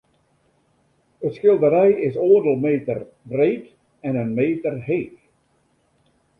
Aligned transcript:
It 1.27 1.33
skilderij 1.35 1.91
is 2.07 2.17
oardel 2.27 2.57
meter 2.67 2.99
breed 3.31 3.65
en 4.07 4.13
in 4.23 4.31
meter 4.41 4.75
heech. 4.89 5.19